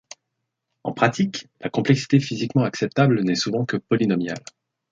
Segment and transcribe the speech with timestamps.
[0.83, 4.43] En pratique, la complexité physiquement acceptable n'est souvent que polynomiale.